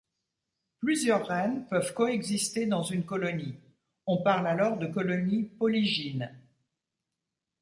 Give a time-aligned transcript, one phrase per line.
[0.79, 3.53] Plusieurs reines peuvent coexister dans une colonie,
[4.07, 6.33] on parle alors de colonie polygyne.